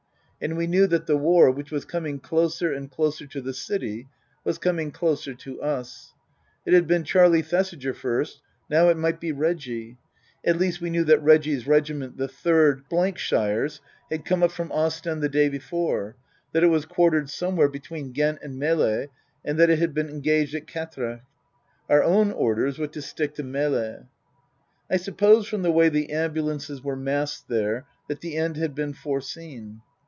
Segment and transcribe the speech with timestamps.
[0.43, 4.07] And we knew that the war, which was coming closer and closer to the city,
[4.43, 6.15] was coming closer to us.
[6.65, 9.97] It had been Charlie Thesiger first, now it might be Reggie.
[10.43, 12.85] At least, we knew that Reggie's regiment, the Third
[13.17, 16.15] shires, had come up from Ostend the day before,
[16.53, 19.05] that it was quartered somewhere between Ghent and Melle,
[19.45, 21.21] and that it had been engaged at Quatrecht.
[21.87, 24.07] Our own orders were to stick to Melle.
[24.89, 28.93] I suppose from the way the ambulances were massec there that the end had been
[28.93, 29.81] foreseen.